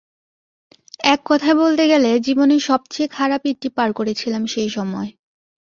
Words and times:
এককথায় 1.05 1.57
বলতে 1.57 1.83
গেলে 1.87 2.11
জীবনের 2.19 2.61
সবচেয়ে 2.61 3.07
খারাপ 3.09 3.41
ঈদটি 3.45 3.69
পার 3.77 3.89
করেছিলাম 3.93 4.43
সেই 4.45 4.69
সময়। 4.69 5.09